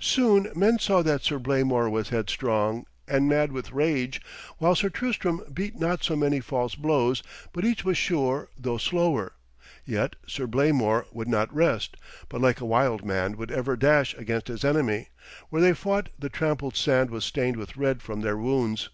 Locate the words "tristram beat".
4.88-5.78